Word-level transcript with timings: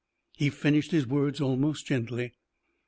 He 0.35 0.49
finished 0.49 0.89
his 0.89 1.05
words 1.05 1.39
almost 1.39 1.85
gently. 1.85 2.33